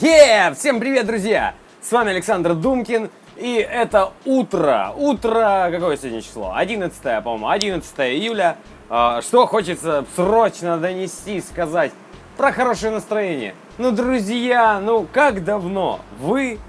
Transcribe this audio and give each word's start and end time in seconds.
Е, 0.00 0.54
всем 0.54 0.78
привет, 0.78 1.06
друзья! 1.06 1.54
С 1.80 1.90
вами 1.90 2.10
Александр 2.10 2.54
Думкин, 2.54 3.10
и 3.36 3.56
это 3.56 4.12
утро. 4.24 4.92
Утро, 4.96 5.70
какое 5.72 5.96
сегодня 5.96 6.22
число? 6.22 6.52
11, 6.54 7.02
по-моему, 7.24 7.48
11 7.48 7.98
июля. 7.98 8.58
А, 8.88 9.20
Что 9.22 9.44
хочется 9.46 10.04
срочно 10.14 10.78
донести, 10.78 11.40
сказать 11.40 11.90
про 12.36 12.52
хорошее 12.52 12.92
настроение. 12.92 13.56
Ну, 13.76 13.90
друзья, 13.90 14.78
ну 14.80 15.04
как 15.12 15.42
давно 15.42 15.98
вы 16.20 16.60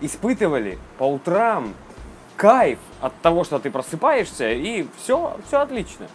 испытывали 0.00 0.78
по 0.96 1.10
утрам 1.10 1.74
кайф 2.36 2.78
от 3.00 3.12
того, 3.20 3.42
что 3.42 3.58
ты 3.58 3.68
просыпаешься, 3.68 4.52
и 4.52 4.86
все, 4.96 5.36
все 5.48 5.58
отлично. 5.58 6.06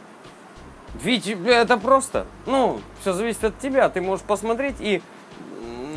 Ведь 1.04 1.28
это 1.28 1.76
просто, 1.76 2.28
ну, 2.46 2.80
все 3.02 3.12
зависит 3.12 3.44
от 3.44 3.60
тебя. 3.60 3.90
Ты 3.90 4.00
можешь 4.00 4.26
посмотреть 4.26 4.76
и 4.80 5.02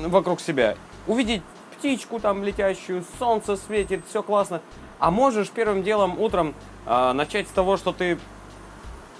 вокруг 0.08 0.40
себя 0.40 0.76
увидеть 1.06 1.42
птичку 1.76 2.18
там 2.18 2.44
летящую, 2.44 3.04
солнце 3.18 3.56
светит, 3.56 4.02
все 4.08 4.22
классно. 4.22 4.60
А 4.98 5.10
можешь 5.10 5.50
первым 5.50 5.82
делом 5.82 6.18
утром 6.18 6.54
а, 6.86 7.12
начать 7.12 7.48
с 7.48 7.50
того, 7.50 7.76
что 7.76 7.92
ты 7.92 8.18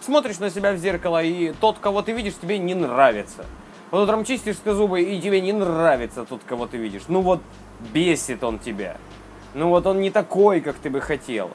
смотришь 0.01 0.39
на 0.39 0.51
себя 0.51 0.73
в 0.73 0.79
зеркало, 0.79 1.23
и 1.23 1.53
тот, 1.53 1.79
кого 1.79 2.03
ты 2.03 2.13
видишь, 2.13 2.35
тебе 2.41 2.59
не 2.59 2.75
нравится. 2.75 3.45
Вот 3.91 4.05
утром 4.05 4.25
чистишь 4.25 4.57
ты 4.63 4.73
зубы, 4.73 5.03
и 5.03 5.21
тебе 5.21 5.41
не 5.41 5.53
нравится 5.53 6.25
тот, 6.25 6.41
кого 6.47 6.67
ты 6.67 6.79
видишь. 6.79 7.03
Ну 7.09 7.21
вот 7.21 7.41
бесит 7.93 8.43
он 8.43 8.59
тебя. 8.59 8.97
Ну 9.55 9.69
вот 9.69 9.87
он 9.87 10.01
не 10.01 10.11
такой, 10.11 10.61
как 10.61 10.77
ты 10.77 10.91
бы 10.91 11.01
хотел. 11.01 11.51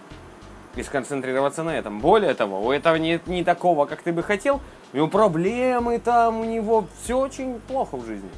И 0.76 0.84
сконцентрироваться 0.84 1.64
на 1.64 1.76
этом. 1.76 2.00
Более 2.00 2.34
того, 2.34 2.62
у 2.62 2.72
этого 2.72 2.96
нет 2.96 3.28
не 3.28 3.44
такого, 3.44 3.86
как 3.86 4.02
ты 4.02 4.14
бы 4.14 4.24
хотел. 4.24 4.62
У 4.94 4.98
него 4.98 5.08
проблемы 5.08 6.00
там, 6.00 6.42
у 6.42 6.44
него 6.44 6.86
все 7.02 7.20
очень 7.20 7.60
плохо 7.68 7.98
в 7.98 8.06
жизни. 8.06 8.30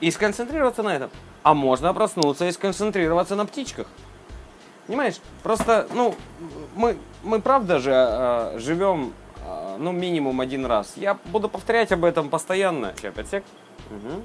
И 0.00 0.10
сконцентрироваться 0.10 0.82
на 0.82 0.96
этом. 0.96 1.10
А 1.42 1.54
можно 1.54 1.92
проснуться 1.94 2.46
и 2.46 2.52
сконцентрироваться 2.52 3.36
на 3.36 3.46
птичках. 3.46 3.86
Понимаешь? 4.86 5.16
Просто, 5.42 5.86
ну, 5.94 6.14
мы, 6.74 6.96
мы 7.22 7.40
правда 7.40 7.78
же 7.78 7.92
э, 7.92 8.58
живем, 8.58 9.12
э, 9.46 9.76
ну, 9.78 9.92
минимум 9.92 10.40
один 10.40 10.66
раз. 10.66 10.94
Я 10.96 11.18
буду 11.26 11.48
повторять 11.48 11.92
об 11.92 12.04
этом 12.04 12.28
постоянно. 12.28 12.92
Сейчас, 12.96 13.14
5 13.14 13.28
сек. 13.28 13.44
Мгм. 13.90 14.22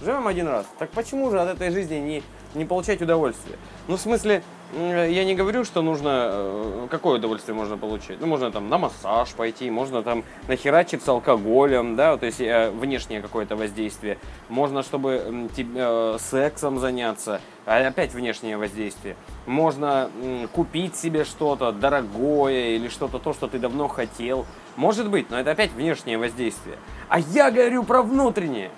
Живем 0.00 0.26
один 0.26 0.48
раз. 0.48 0.66
Так 0.78 0.90
почему 0.90 1.30
же 1.30 1.40
от 1.40 1.48
этой 1.48 1.70
жизни 1.70 1.96
не, 1.96 2.22
не 2.54 2.64
получать 2.64 3.02
удовольствие? 3.02 3.58
Ну, 3.88 3.96
в 3.96 4.00
смысле, 4.00 4.42
я 4.72 5.24
не 5.24 5.34
говорю, 5.34 5.64
что 5.64 5.82
нужно... 5.82 6.30
э, 6.32 6.86
Какое 6.90 7.18
удовольствие 7.18 7.54
можно 7.54 7.76
получить? 7.76 8.20
Ну, 8.20 8.26
можно 8.26 8.50
там 8.50 8.68
на 8.68 8.78
массаж 8.78 9.30
пойти, 9.32 9.70
можно 9.70 10.02
там 10.02 10.24
нахерачиться 10.48 11.12
алкоголем, 11.12 11.94
да, 11.94 12.16
то 12.16 12.26
есть 12.26 12.40
э, 12.40 12.70
внешнее 12.70 13.20
какое-то 13.20 13.54
воздействие. 13.56 14.18
Можно, 14.48 14.82
чтобы 14.82 15.48
э, 15.56 16.16
сексом 16.18 16.78
заняться, 16.78 17.40
а 17.66 17.86
опять 17.86 18.14
внешнее 18.14 18.56
воздействие. 18.56 19.16
Можно 19.46 20.10
купить 20.52 20.96
себе 20.96 21.24
что-то 21.24 21.72
дорогое 21.72 22.76
или 22.76 22.88
что-то 22.88 23.18
то, 23.18 23.32
что 23.32 23.48
ты 23.48 23.58
давно 23.58 23.88
хотел. 23.88 24.46
Может 24.76 25.10
быть, 25.10 25.30
но 25.30 25.38
это 25.38 25.50
опять 25.50 25.72
внешнее 25.72 26.16
воздействие. 26.16 26.76
А 27.08 27.18
я 27.18 27.50
говорю 27.50 27.84
про 27.84 28.02
внутреннее 28.02 28.70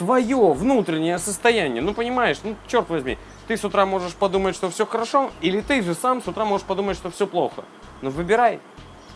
твое 0.00 0.54
внутреннее 0.54 1.18
состояние. 1.18 1.82
Ну, 1.82 1.92
понимаешь, 1.92 2.38
ну, 2.42 2.56
черт 2.66 2.88
возьми, 2.88 3.18
ты 3.50 3.56
с 3.56 3.64
утра 3.64 3.84
можешь 3.84 4.14
подумать, 4.14 4.54
что 4.54 4.70
все 4.70 4.86
хорошо, 4.86 5.32
или 5.40 5.60
ты 5.60 5.82
же 5.82 5.96
сам 5.96 6.22
с 6.22 6.28
утра 6.28 6.44
можешь 6.44 6.64
подумать, 6.64 6.96
что 6.96 7.10
все 7.10 7.26
плохо. 7.26 7.64
Ну, 8.00 8.10
выбирай. 8.10 8.60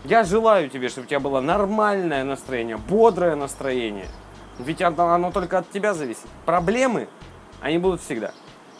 Я 0.02 0.24
желаю 0.24 0.68
тебе, 0.68 0.88
чтобы 0.88 1.04
у 1.04 1.08
тебя 1.08 1.20
было 1.20 1.40
нормальное 1.40 2.24
настроение, 2.24 2.76
бодрое 2.76 3.36
настроение. 3.36 4.08
Ведь 4.58 4.82
оно, 4.82 5.10
оно 5.10 5.30
только 5.30 5.58
от 5.58 5.70
тебя 5.70 5.94
зависит. 5.94 6.26
Проблемы, 6.46 7.06
они 7.60 7.78
будут 7.78 8.00
всегда. 8.00 8.32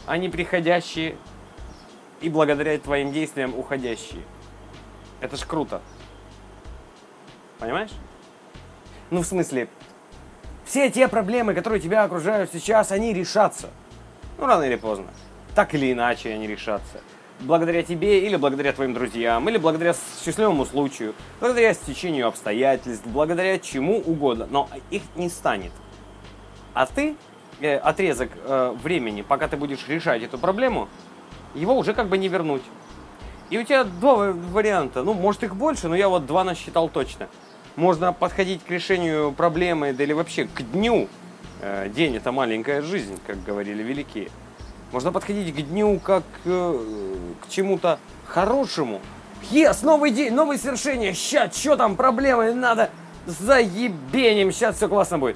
Они 0.05 0.27
приходящие 0.27 1.15
и 2.19 2.27
благодаря 2.27 2.77
твоим 2.77 3.13
действиям 3.13 3.57
уходящие. 3.57 4.23
Это 5.21 5.37
ж 5.37 5.45
круто. 5.45 5.81
Понимаешь? 7.59 7.91
Ну, 9.09 9.21
в 9.21 9.25
смысле, 9.25 9.69
все 10.65 10.89
те 10.89 11.07
проблемы, 11.07 11.53
которые 11.53 11.79
тебя 11.79 12.03
окружают 12.03 12.51
сейчас, 12.51 12.91
они 12.91 13.13
решатся. 13.13 13.69
Ну, 14.37 14.47
рано 14.47 14.63
или 14.63 14.75
поздно. 14.75 15.07
Так 15.55 15.73
или 15.73 15.93
иначе 15.93 16.33
они 16.33 16.47
решатся. 16.47 16.99
Благодаря 17.39 17.81
тебе 17.81 18.25
или 18.25 18.35
благодаря 18.35 18.73
твоим 18.73 18.93
друзьям, 18.93 19.47
или 19.49 19.57
благодаря 19.57 19.95
счастливому 20.23 20.65
случаю, 20.65 21.13
благодаря 21.39 21.73
стечению 21.73 22.27
обстоятельств, 22.27 23.05
благодаря 23.07 23.57
чему 23.57 23.99
угодно. 23.99 24.47
Но 24.49 24.69
их 24.91 25.01
не 25.15 25.29
станет. 25.29 25.71
А 26.73 26.85
ты 26.85 27.15
э, 27.61 27.77
отрезок 27.77 28.31
э, 28.35 28.75
времени, 28.83 29.21
пока 29.21 29.47
ты 29.47 29.55
будешь 29.55 29.87
решать 29.87 30.23
эту 30.23 30.37
проблему, 30.37 30.89
его 31.53 31.77
уже 31.77 31.93
как 31.93 32.09
бы 32.09 32.17
не 32.17 32.27
вернуть. 32.27 32.63
И 33.49 33.57
у 33.57 33.63
тебя 33.63 33.85
два 33.85 34.15
ва- 34.15 34.33
варианта. 34.33 35.03
Ну, 35.03 35.13
может 35.13 35.43
их 35.43 35.55
больше, 35.55 35.87
но 35.87 35.95
я 35.95 36.09
вот 36.09 36.25
два 36.25 36.43
насчитал 36.43 36.89
точно. 36.89 37.27
Можно 37.77 38.11
подходить 38.11 38.63
к 38.63 38.69
решению 38.69 39.31
проблемы, 39.31 39.93
да 39.93 40.03
или 40.03 40.13
вообще 40.13 40.45
к 40.47 40.61
дню. 40.71 41.07
Э, 41.61 41.89
День 41.89 42.17
это 42.17 42.33
маленькая 42.33 42.81
жизнь, 42.81 43.19
как 43.25 43.41
говорили 43.43 43.83
великие. 43.83 44.29
Можно 44.95 45.11
подходить 45.11 45.53
к 45.53 45.57
дню 45.57 45.99
как 45.99 46.23
э, 46.45 46.79
к 47.41 47.49
чему-то 47.49 47.99
хорошему. 48.25 49.01
Ес, 49.51 49.81
новый 49.81 50.09
день, 50.11 50.33
новые 50.33 50.57
свершения. 50.57 51.11
Ща, 51.11 51.51
что 51.51 51.75
там 51.75 51.97
проблемы? 51.97 52.53
Надо 52.53 52.89
заебенем, 53.25 54.53
сейчас 54.53 54.77
все 54.77 54.87
классно 54.87 55.19
будет. 55.19 55.35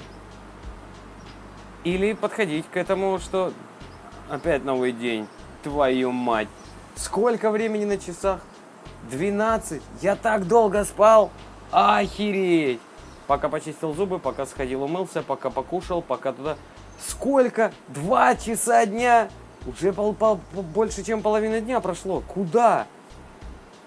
Или 1.84 2.14
подходить 2.14 2.64
к 2.72 2.76
этому, 2.78 3.18
что 3.18 3.52
опять 4.30 4.64
новый 4.64 4.92
день. 4.92 5.28
Твою 5.62 6.10
мать. 6.10 6.48
Сколько 6.96 7.50
времени 7.50 7.84
на 7.84 7.98
часах? 7.98 8.40
12. 9.10 9.82
Я 10.00 10.16
так 10.16 10.48
долго 10.48 10.86
спал. 10.86 11.30
Охереть. 11.70 12.80
Пока 13.26 13.50
почистил 13.50 13.92
зубы, 13.92 14.20
пока 14.20 14.46
сходил 14.46 14.84
умылся, 14.84 15.20
пока 15.20 15.50
покушал, 15.50 16.00
пока 16.00 16.32
туда... 16.32 16.56
Сколько? 17.06 17.72
Два 17.88 18.36
часа 18.36 18.86
дня? 18.86 19.28
Уже 19.66 19.92
пол, 19.92 20.14
пол- 20.14 20.40
больше, 20.54 21.02
чем 21.04 21.22
половина 21.22 21.60
дня 21.60 21.80
прошло. 21.80 22.22
Куда? 22.26 22.86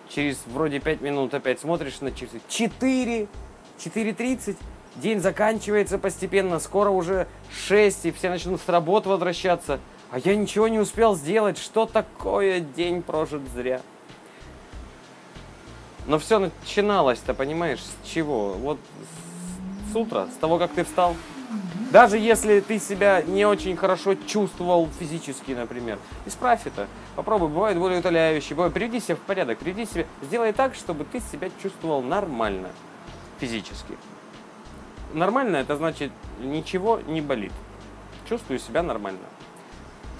Через 0.09 0.39
вроде 0.45 0.79
5 0.79 1.01
минут 1.01 1.34
опять 1.34 1.59
смотришь 1.59 2.01
на 2.01 2.11
часы. 2.11 2.39
4, 2.47 3.28
4.30. 3.79 4.56
День 4.97 5.19
заканчивается 5.19 5.97
постепенно. 5.97 6.59
Скоро 6.59 6.89
уже 6.91 7.28
6, 7.51 8.06
и 8.06 8.12
все 8.12 8.29
начнут 8.29 8.62
с 8.62 8.69
работы 8.69 9.09
возвращаться. 9.09 9.79
А 10.12 10.19
я 10.19 10.35
ничего 10.35 10.67
не 10.67 10.78
успел 10.78 11.16
сделать. 11.16 11.57
Что 11.57 11.88
такое 11.88 12.59
день 12.59 13.01
прожит 13.01 13.41
зря? 13.56 13.81
Но 16.06 16.19
все 16.19 16.38
начиналось-то, 16.38 17.33
понимаешь, 17.33 17.79
с 17.79 18.07
чего? 18.07 18.53
Вот 18.53 18.78
с- 19.91 19.95
утра, 19.95 20.28
с 20.28 20.35
того, 20.39 20.59
как 20.59 20.72
ты 20.73 20.83
встал. 20.83 21.16
Даже 21.93 22.17
если 22.17 22.59
ты 22.59 22.79
себя 22.79 23.21
не 23.21 23.45
очень 23.45 23.77
хорошо 23.77 24.15
чувствовал 24.15 24.89
физически, 24.99 25.51
например, 25.51 25.99
исправь 26.25 26.61
это. 26.65 26.87
Попробуй, 27.15 27.49
бывает 27.49 27.77
более 27.77 27.99
утоляющие, 27.99 28.55
бывает, 28.55 28.73
приведи 28.73 28.99
себя 28.99 29.15
в 29.15 29.19
порядок, 29.19 29.59
приведи 29.59 29.85
себя, 29.85 30.05
сделай 30.23 30.53
так, 30.53 30.73
чтобы 30.73 31.05
ты 31.05 31.19
себя 31.19 31.49
чувствовал 31.61 32.01
нормально 32.01 32.69
физически. 33.39 33.95
Нормально 35.13 35.57
это 35.57 35.77
значит 35.77 36.11
ничего 36.39 36.99
не 37.05 37.21
болит. 37.21 37.53
Чувствую 38.27 38.57
себя 38.57 38.81
нормально. 38.81 39.19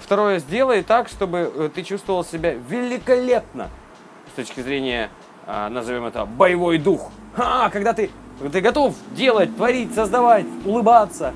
Второе, 0.00 0.38
сделай 0.38 0.84
так, 0.84 1.08
чтобы 1.08 1.52
э, 1.52 1.70
ты 1.74 1.82
чувствовал 1.82 2.24
себя 2.24 2.52
великолепно 2.52 3.68
с 4.32 4.36
точки 4.36 4.60
зрения, 4.60 5.10
а, 5.44 5.68
назовем 5.70 6.04
это, 6.04 6.24
боевой 6.24 6.78
дух. 6.78 7.10
А, 7.36 7.68
когда 7.70 7.94
ты, 7.94 8.12
ты 8.52 8.60
готов 8.60 8.94
делать, 9.10 9.56
творить, 9.56 9.92
создавать, 9.92 10.46
улыбаться. 10.64 11.34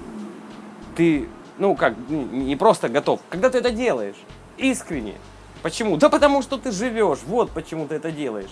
Ты, 0.98 1.28
ну 1.58 1.76
как, 1.76 1.94
ну, 2.08 2.24
не 2.24 2.56
просто 2.56 2.88
готов, 2.88 3.20
когда 3.30 3.50
ты 3.50 3.58
это 3.58 3.70
делаешь, 3.70 4.16
искренне. 4.56 5.14
Почему? 5.62 5.96
Да 5.96 6.08
потому 6.08 6.42
что 6.42 6.56
ты 6.56 6.72
живешь, 6.72 7.20
вот 7.24 7.52
почему 7.52 7.86
ты 7.86 7.94
это 7.94 8.10
делаешь. 8.10 8.50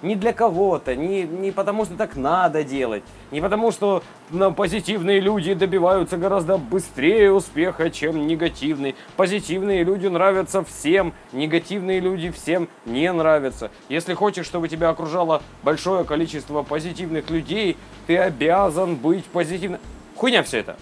Не 0.00 0.16
для 0.16 0.32
кого-то, 0.32 0.96
не, 0.96 1.24
не 1.24 1.50
потому 1.50 1.84
что 1.84 1.94
так 1.94 2.16
надо 2.16 2.64
делать, 2.64 3.02
не 3.30 3.42
потому 3.42 3.70
что 3.70 4.02
ну, 4.30 4.50
позитивные 4.50 5.20
люди 5.20 5.52
добиваются 5.52 6.16
гораздо 6.16 6.56
быстрее 6.56 7.30
успеха, 7.30 7.90
чем 7.90 8.26
негативные. 8.26 8.94
Позитивные 9.18 9.84
люди 9.84 10.06
нравятся 10.06 10.64
всем, 10.64 11.12
негативные 11.32 12.00
люди 12.00 12.30
всем 12.30 12.70
не 12.86 13.12
нравятся. 13.12 13.70
Если 13.90 14.14
хочешь, 14.14 14.46
чтобы 14.46 14.70
тебя 14.70 14.88
окружало 14.88 15.42
большое 15.62 16.04
количество 16.04 16.62
позитивных 16.62 17.28
людей, 17.28 17.76
ты 18.06 18.16
обязан 18.16 18.96
быть 18.96 19.26
позитивным. 19.26 19.80
Хуйня 20.16 20.42
все 20.42 20.60
это. 20.60 20.78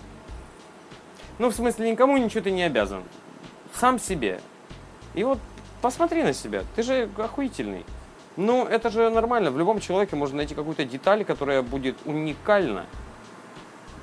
Ну, 1.38 1.49
в 1.49 1.55
смысле, 1.55 1.90
никому 1.90 2.17
ничего 2.17 2.43
ты 2.43 2.50
не 2.50 2.62
обязан. 2.62 3.02
Сам 3.75 3.99
себе. 3.99 4.40
И 5.14 5.25
вот 5.25 5.38
посмотри 5.81 6.23
на 6.23 6.32
себя. 6.32 6.64
Ты 6.76 6.82
же 6.82 7.08
охуительный. 7.17 7.84
Ну, 8.37 8.64
это 8.64 8.90
же 8.90 9.11
нормально. 9.11 9.50
В 9.50 9.58
любом 9.58 9.81
человеке 9.81 10.17
можно 10.17 10.38
найти 10.38 10.55
какую-то 10.55 10.84
деталь, 10.84 11.25
которая 11.25 11.62
будет 11.62 11.96
уникальна. 12.05 12.87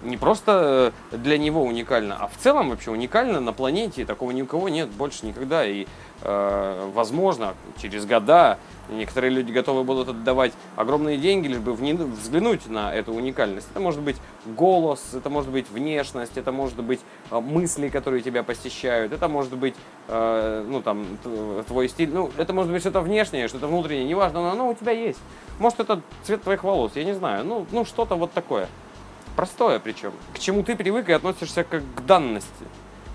Не 0.01 0.18
просто 0.18 0.94
э, 1.12 1.18
для 1.18 1.38
него 1.38 1.63
уникально, 1.63 2.18
а 2.19 2.28
в 2.28 2.38
целом 2.38 2.69
вообще 2.69 2.92
уникально 2.92 3.40
на 3.40 3.54
планете. 3.54 4.06
Такого 4.06 4.31
никого 4.31 4.69
нет 4.69 4.90
больше 4.90 5.25
никогда. 5.25 5.66
И, 5.66 5.88
э, 6.22 6.92
возможно, 6.94 7.54
через 7.81 8.06
года 8.06 8.57
некоторые 8.90 9.31
люди 9.31 9.51
готовы 9.51 9.84
будут 9.84 10.10
отдавать 10.10 10.54
огромные 10.75 11.18
деньги, 11.18 11.48
лишь 11.48 11.60
бы 11.60 11.74
взглянуть 11.74 12.68
на 12.68 12.94
эту 12.94 13.13
уникальность. 13.13 13.68
Это 13.72 13.80
может 13.80 14.01
быть 14.01 14.18
голос, 14.46 15.13
это 15.13 15.30
может 15.30 15.51
быть 15.51 15.69
внешность, 15.69 16.38
это 16.38 16.52
может 16.52 16.81
быть 16.81 17.02
э, 17.31 17.40
мысли, 17.40 17.90
которые 17.90 18.22
тебя 18.22 18.44
посещают, 18.44 19.12
это 19.12 19.28
может 19.28 19.56
быть, 19.56 19.75
э, 20.07 20.66
ну, 20.68 20.81
там, 20.81 21.06
твой 21.68 21.90
стиль. 21.90 22.10
Ну, 22.12 22.31
это 22.38 22.54
может 22.54 22.72
быть 22.72 22.81
что-то 22.81 23.02
внешнее, 23.02 23.48
что-то 23.48 23.68
внутреннее, 23.68 24.06
неважно, 24.06 24.42
но 24.42 24.52
оно 24.52 24.69
у 24.69 24.74
тебя 24.74 24.92
есть. 24.92 25.19
Может, 25.60 25.81
это 25.81 26.02
цвет 26.24 26.42
твоих 26.44 26.63
волос, 26.63 26.94
я 26.95 27.04
не 27.04 27.13
знаю. 27.13 27.44
Ну, 27.45 27.66
ну 27.72 27.86
что-то 27.86 28.16
вот 28.16 28.31
такое. 28.31 28.68
Простое 29.40 29.80
причем. 29.80 30.12
К 30.34 30.40
чему 30.40 30.64
ты 30.64 30.76
привык 30.76 31.08
и 31.08 31.14
относишься 31.14 31.64
как 31.64 31.82
к 31.96 32.02
данности. 32.02 32.66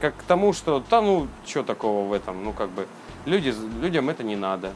Как 0.00 0.16
к 0.16 0.22
тому, 0.22 0.54
что, 0.54 0.82
да 0.88 1.02
ну, 1.02 1.28
что 1.44 1.62
такого 1.62 2.08
в 2.08 2.14
этом, 2.14 2.42
ну 2.42 2.54
как 2.54 2.70
бы, 2.70 2.88
люди, 3.26 3.52
людям 3.82 4.08
это 4.08 4.22
не 4.22 4.34
надо. 4.34 4.72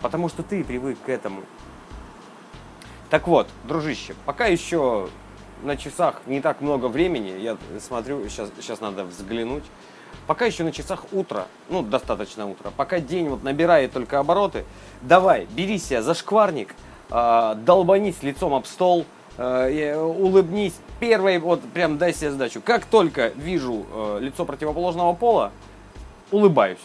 Потому 0.00 0.30
что 0.30 0.42
ты 0.42 0.64
привык 0.64 0.96
к 1.04 1.10
этому. 1.10 1.42
Так 3.10 3.28
вот, 3.28 3.46
дружище, 3.64 4.14
пока 4.24 4.46
еще 4.46 5.10
на 5.62 5.76
часах 5.76 6.22
не 6.24 6.40
так 6.40 6.62
много 6.62 6.86
времени, 6.86 7.38
я 7.38 7.58
смотрю, 7.78 8.26
сейчас, 8.30 8.48
сейчас 8.58 8.80
надо 8.80 9.04
взглянуть, 9.04 9.64
пока 10.26 10.46
еще 10.46 10.64
на 10.64 10.72
часах 10.72 11.04
утро, 11.12 11.46
ну, 11.68 11.82
достаточно 11.82 12.46
утро, 12.46 12.72
пока 12.74 13.00
день 13.00 13.28
вот 13.28 13.42
набирает 13.42 13.92
только 13.92 14.18
обороты, 14.18 14.64
давай, 15.02 15.46
бери 15.50 15.78
себя 15.78 16.00
за 16.00 16.14
шкварник, 16.14 16.74
э, 17.10 17.54
долбанись 17.66 18.22
лицом 18.22 18.54
об 18.54 18.64
стол, 18.64 19.04
Э, 19.36 19.96
улыбнись 19.96 20.74
первой, 21.00 21.38
вот 21.38 21.60
прям 21.72 21.98
дай 21.98 22.14
себе 22.14 22.30
задачу. 22.30 22.60
Как 22.64 22.84
только 22.84 23.28
вижу 23.34 23.84
э, 23.92 24.18
лицо 24.20 24.44
противоположного 24.44 25.12
пола, 25.14 25.50
улыбаюсь 26.30 26.78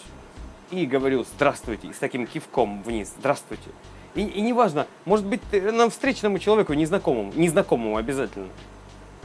и 0.71 0.85
говорю 0.85 1.23
здравствуйте, 1.35 1.93
с 1.93 1.97
таким 1.97 2.25
кивком 2.25 2.81
вниз, 2.81 3.13
здравствуйте. 3.19 3.69
И, 4.15 4.21
и 4.21 4.41
неважно, 4.41 4.87
может 5.05 5.27
быть, 5.27 5.41
нам 5.51 5.91
встречному 5.91 6.39
человеку, 6.39 6.73
незнакомому, 6.73 7.31
незнакомому 7.35 7.97
обязательно. 7.97 8.47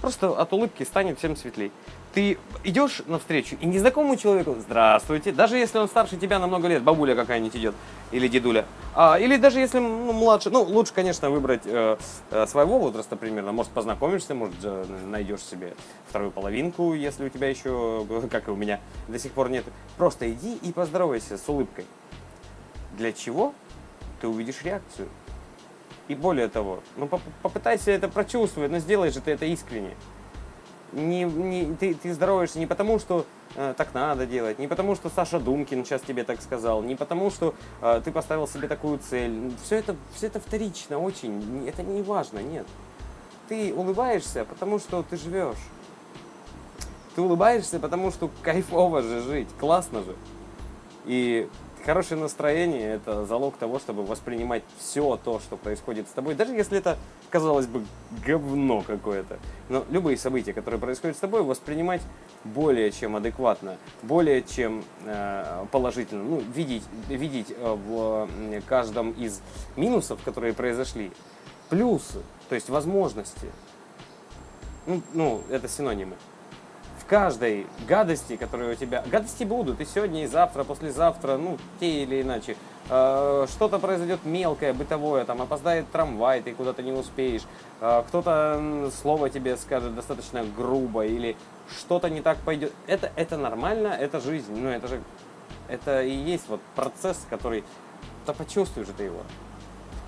Просто 0.05 0.29
от 0.29 0.53
улыбки 0.53 0.83
станет 0.83 1.19
всем 1.19 1.35
светлей 1.35 1.73
ты 2.15 2.39
идешь 2.63 3.03
навстречу 3.07 3.57
и 3.61 3.67
незнакомому 3.67 4.17
человеку 4.17 4.57
«Здравствуйте», 4.61 5.33
даже 5.33 5.57
если 5.57 5.79
он 5.79 5.89
старше 5.89 6.17
тебя 6.17 6.39
на 6.39 6.47
много 6.47 6.69
лет, 6.69 6.83
бабуля 6.83 7.17
какая-нибудь 7.17 7.57
идет, 7.57 7.75
или 8.13 8.29
дедуля, 8.29 8.67
а, 8.95 9.19
или 9.19 9.37
даже 9.37 9.59
если 9.59 9.81
ну, 9.81 10.13
младше, 10.13 10.51
ну, 10.51 10.63
лучше, 10.63 10.95
конечно, 10.95 11.29
выбрать 11.29 11.63
э, 11.65 11.97
э, 12.31 12.47
своего 12.47 12.79
возраста 12.79 13.17
примерно, 13.17 13.51
может, 13.51 13.73
познакомишься, 13.73 14.35
может, 14.35 14.55
э, 14.63 14.85
найдешь 15.07 15.41
себе 15.41 15.75
вторую 16.09 16.31
половинку, 16.31 16.95
если 16.95 17.25
у 17.25 17.29
тебя 17.29 17.49
еще, 17.49 18.07
как 18.31 18.47
и 18.47 18.51
у 18.53 18.57
меня, 18.57 18.79
до 19.09 19.19
сих 19.19 19.33
пор 19.33 19.51
нет. 19.51 19.65
Просто 19.97 20.31
иди 20.31 20.55
и 20.55 20.73
поздоровайся 20.73 21.37
с 21.37 21.49
улыбкой. 21.49 21.85
Для 22.97 23.13
чего? 23.13 23.55
Ты 24.21 24.29
увидишь 24.29 24.63
реакцию. 24.63 25.09
И 26.09 26.15
более 26.15 26.49
того, 26.49 26.81
ну 26.97 27.09
попытайся 27.43 27.91
это 27.91 28.09
прочувствовать, 28.09 28.71
но 28.71 28.79
сделай 28.79 29.11
же 29.11 29.21
ты 29.21 29.33
это 29.33 29.47
искренне 29.47 29.95
не, 30.95 31.25
не, 31.25 31.75
ты, 31.75 31.95
ты 31.95 32.13
здороваешься 32.15 32.59
не 32.59 32.67
потому, 32.67 32.99
что 32.99 33.27
э, 33.57 33.75
так 33.77 33.95
надо 33.95 34.27
делать, 34.27 34.59
не 34.59 34.69
потому, 34.69 34.95
что 34.95 35.11
Саша 35.11 35.41
Думкин 35.41 35.85
сейчас 35.85 36.03
тебе 36.03 36.25
так 36.25 36.41
сказал, 36.41 36.83
не 36.83 36.95
потому, 36.95 37.31
что 37.31 37.55
э, 37.83 38.01
ты 38.05 38.13
поставил 38.13 38.47
себе 38.47 38.69
такую 38.69 38.99
цель. 38.99 39.53
Все 39.65 39.77
это, 39.77 39.97
все 40.15 40.29
это 40.29 40.41
вторично 40.41 40.99
очень, 40.99 41.67
это 41.67 41.83
не 41.83 42.03
важно, 42.03 42.39
нет. 42.39 42.67
Ты 43.49 43.75
улыбаешься, 43.75 44.45
потому 44.45 44.79
что 44.79 45.03
ты 45.03 45.17
живешь. 45.17 45.59
Ты 47.15 47.21
улыбаешься, 47.21 47.79
потому 47.79 48.11
что 48.11 48.31
кайфово 48.43 49.03
же 49.03 49.21
жить, 49.21 49.49
классно 49.59 50.03
же. 50.03 50.17
И 51.05 51.49
хорошее 51.85 52.21
настроение– 52.21 52.95
это 52.95 53.25
залог 53.27 53.57
того, 53.57 53.79
чтобы 53.79 54.05
воспринимать 54.05 54.63
все 54.79 55.19
то, 55.23 55.39
что 55.41 55.57
происходит 55.57 56.09
с 56.09 56.13
тобой, 56.13 56.35
даже 56.35 56.53
если 56.53 56.79
это, 56.79 56.97
казалось 57.31 57.67
бы, 57.67 57.85
говно 58.25 58.83
какое-то. 58.83 59.39
Но 59.69 59.85
любые 59.91 60.17
события, 60.17 60.53
которые 60.53 60.81
происходят 60.81 61.17
с 61.17 61.21
тобой, 61.21 61.43
воспринимать 61.43 62.03
более 62.45 62.91
чем 62.91 63.17
адекватно, 63.17 63.77
более 64.03 64.43
чем 64.43 64.85
э, 65.05 65.67
положительно. 65.71 66.25
Ну, 66.25 66.43
видеть, 66.55 66.85
видеть 67.09 67.55
э, 67.57 67.75
в 67.87 68.29
каждом 68.67 69.13
из 69.13 69.41
минусов, 69.77 70.23
которые 70.25 70.55
произошли, 70.55 71.13
плюсы, 71.69 72.23
то 72.49 72.55
есть 72.55 72.69
возможности. 72.69 73.51
Ну, 74.87 75.03
ну 75.13 75.43
это 75.51 75.69
синонимы 75.69 76.17
каждой 77.15 77.69
гадости, 77.87 78.35
которая 78.35 78.73
у 78.73 78.75
тебя... 78.75 79.05
Гадости 79.07 79.45
будут 79.45 79.81
и 79.81 79.85
сегодня, 79.85 80.25
и 80.25 80.27
завтра, 80.27 80.65
послезавтра, 80.65 81.37
ну, 81.37 81.59
те 81.79 82.03
или 82.03 82.23
иначе. 82.23 82.57
Э, 82.91 83.47
что-то 83.49 83.79
произойдет 83.79 84.25
мелкое, 84.25 84.75
бытовое, 84.75 85.25
там, 85.25 85.41
опоздает 85.41 85.89
трамвай, 85.93 86.43
ты 86.43 86.53
куда-то 86.55 86.83
не 86.83 86.91
успеешь. 86.91 87.43
Э, 87.81 88.03
кто-то 88.09 88.91
слово 89.01 89.31
тебе 89.31 89.57
скажет 89.57 89.95
достаточно 89.95 90.43
грубо, 90.43 91.07
или 91.07 91.37
что-то 91.79 92.11
не 92.11 92.21
так 92.21 92.37
пойдет. 92.39 92.73
Это, 92.89 93.13
это 93.15 93.37
нормально, 93.37 93.97
это 93.97 94.19
жизнь. 94.19 94.53
Ну, 94.53 94.69
это 94.69 94.89
же... 94.89 95.01
Это 95.69 96.03
и 96.03 96.11
есть 96.11 96.49
вот 96.49 96.61
процесс, 96.75 97.25
который... 97.31 97.63
Да 98.27 98.33
почувствуешь 98.33 98.89
ты 98.97 99.05
его. 99.05 99.21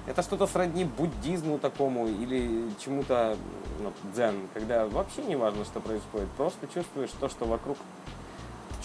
Это 0.07 0.23
что-то 0.23 0.47
сродни 0.47 0.85
буддизму 0.85 1.59
такому 1.59 2.07
или 2.07 2.71
чему-то 2.79 3.37
ну, 3.81 3.93
дзен, 4.15 4.49
когда 4.55 4.87
вообще 4.87 5.23
не 5.23 5.37
важно, 5.37 5.65
что 5.65 5.81
происходит, 5.81 6.29
просто 6.37 6.67
чувствуешь 6.69 7.11
то, 7.19 7.29
что 7.29 7.45
вокруг 7.45 7.77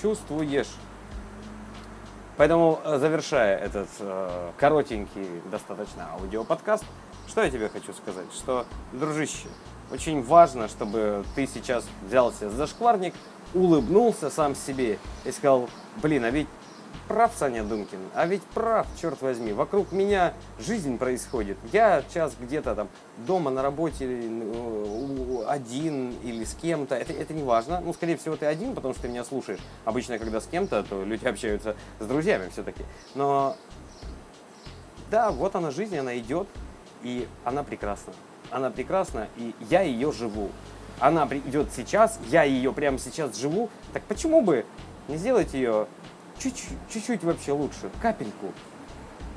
чувствуешь. 0.01 0.69
Поэтому, 2.37 2.79
э, 2.83 2.97
завершая 2.97 3.57
этот 3.57 3.87
э, 3.99 4.51
коротенький 4.57 5.27
достаточно 5.51 6.11
аудиоподкаст, 6.13 6.85
что 7.27 7.43
я 7.43 7.51
тебе 7.51 7.69
хочу 7.69 7.93
сказать? 7.93 8.25
Что, 8.33 8.65
дружище, 8.91 9.47
очень 9.91 10.23
важно, 10.23 10.67
чтобы 10.67 11.23
ты 11.35 11.45
сейчас 11.45 11.85
взялся 12.07 12.49
за 12.49 12.65
шкварник, 12.65 13.13
улыбнулся 13.53 14.29
сам 14.29 14.55
себе 14.55 14.97
и 15.23 15.31
сказал, 15.31 15.69
блин, 16.01 16.25
а 16.25 16.31
ведь 16.31 16.47
прав 17.11 17.33
Саня 17.35 17.63
Думкин, 17.63 17.99
а 18.13 18.25
ведь 18.25 18.41
прав, 18.41 18.87
черт 19.01 19.21
возьми, 19.21 19.51
вокруг 19.51 19.91
меня 19.91 20.33
жизнь 20.59 20.97
происходит. 20.97 21.57
Я 21.73 22.03
сейчас 22.07 22.33
где-то 22.39 22.73
там 22.73 22.87
дома 23.17 23.51
на 23.51 23.61
работе 23.61 24.05
э, 24.09 25.43
один 25.45 26.11
или 26.23 26.45
с 26.45 26.53
кем-то, 26.53 26.95
это, 26.95 27.11
это 27.11 27.33
не 27.33 27.43
важно. 27.43 27.81
Ну, 27.81 27.93
скорее 27.93 28.15
всего, 28.15 28.37
ты 28.37 28.45
один, 28.45 28.73
потому 28.73 28.93
что 28.93 29.03
ты 29.03 29.09
меня 29.09 29.25
слушаешь. 29.25 29.59
Обычно, 29.83 30.19
когда 30.19 30.39
с 30.39 30.45
кем-то, 30.45 30.83
то 30.83 31.03
люди 31.03 31.25
общаются 31.25 31.75
с 31.99 32.05
друзьями 32.05 32.47
все-таки. 32.49 32.85
Но 33.13 33.57
да, 35.09 35.31
вот 35.31 35.53
она 35.55 35.69
жизнь, 35.69 35.97
она 35.97 36.17
идет, 36.17 36.47
и 37.03 37.27
она 37.43 37.63
прекрасна. 37.63 38.13
Она 38.51 38.71
прекрасна, 38.71 39.27
и 39.35 39.53
я 39.69 39.81
ее 39.81 40.13
живу. 40.13 40.49
Она 41.01 41.27
идет 41.27 41.73
сейчас, 41.75 42.19
я 42.29 42.43
ее 42.43 42.71
прямо 42.71 42.97
сейчас 42.99 43.35
живу. 43.35 43.69
Так 43.91 44.03
почему 44.03 44.41
бы 44.41 44.65
не 45.09 45.17
сделать 45.17 45.53
ее 45.53 45.87
чуть-чуть 46.41 47.23
вообще 47.23 47.51
лучше, 47.51 47.89
капельку, 48.01 48.47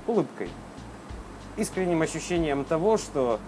улыбкой, 0.06 0.48
искренним 1.56 2.02
ощущением 2.02 2.64
того, 2.64 2.96
что 2.96 3.38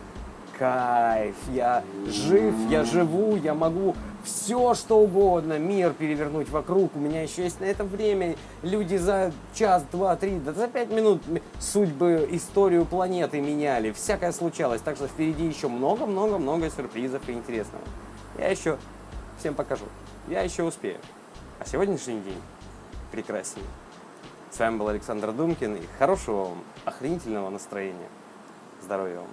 кайф, 0.58 1.34
я 1.52 1.84
жив, 2.06 2.54
я 2.70 2.84
живу, 2.84 3.36
я 3.36 3.54
могу 3.54 3.94
все 4.24 4.74
что 4.74 4.98
угодно, 4.98 5.58
мир 5.58 5.92
перевернуть 5.92 6.48
вокруг, 6.48 6.96
у 6.96 6.98
меня 6.98 7.22
еще 7.22 7.44
есть 7.44 7.60
на 7.60 7.64
это 7.64 7.84
время, 7.84 8.36
люди 8.62 8.96
за 8.96 9.32
час, 9.54 9.84
два, 9.92 10.16
три, 10.16 10.38
да 10.38 10.52
за 10.52 10.66
пять 10.66 10.90
минут 10.90 11.22
судьбы, 11.60 12.28
историю 12.32 12.84
планеты 12.86 13.40
меняли, 13.40 13.92
всякое 13.92 14.32
случалось, 14.32 14.80
так 14.80 14.96
что 14.96 15.06
впереди 15.06 15.46
еще 15.46 15.68
много-много-много 15.68 16.70
сюрпризов 16.70 17.28
и 17.28 17.32
интересного. 17.32 17.84
Я 18.38 18.48
еще 18.48 18.78
всем 19.38 19.54
покажу, 19.54 19.84
я 20.28 20.42
еще 20.42 20.64
успею. 20.64 20.98
А 21.58 21.66
сегодняшний 21.66 22.20
день 22.20 22.40
прекраснее. 23.10 23.66
С 24.50 24.58
вами 24.58 24.78
был 24.78 24.88
Александр 24.88 25.32
Думкин 25.32 25.76
и 25.76 25.86
хорошего 25.98 26.44
вам, 26.44 26.64
охренительного 26.84 27.50
настроения. 27.50 28.08
Здоровья 28.82 29.18
вам. 29.18 29.28